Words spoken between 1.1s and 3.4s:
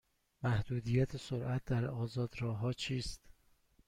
سرعت در آزاد راه ها چیست؟